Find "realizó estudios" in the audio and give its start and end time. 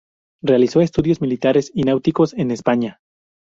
0.41-1.21